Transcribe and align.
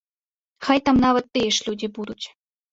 Хай 0.67 0.79
там 0.87 0.95
нават 1.05 1.29
тыя 1.37 1.53
ж 1.59 1.71
людзі 1.71 1.93
будуць. 2.01 2.21